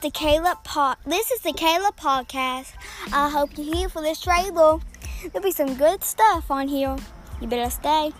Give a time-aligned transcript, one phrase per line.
[0.00, 0.96] the Caleb pod.
[1.04, 2.72] This is the Caleb podcast.
[3.12, 4.78] I hope you're here for this trailer.
[5.20, 6.96] There'll be some good stuff on here.
[7.40, 8.12] You better stay.